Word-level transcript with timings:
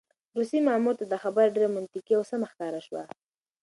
روسي 0.37 0.57
مامور 0.67 0.95
ته 0.99 1.05
دا 1.11 1.17
خبره 1.23 1.53
ډېره 1.55 1.69
منطقي 1.77 2.13
او 2.15 2.23
سمه 2.31 2.47
ښکاره 2.51 2.81
شوه. 2.87 3.03